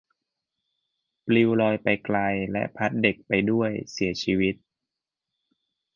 [1.25, 2.17] ปลิวลอยไปไกล
[2.51, 4.55] และพัดเด็กไปด้วยเสียชีวิต